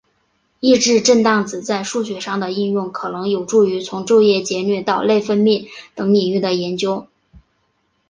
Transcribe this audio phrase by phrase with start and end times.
[0.61, 7.05] 抑制震荡子在数学上的应用可能有助于从昼夜节律到内分泌等领域的研究。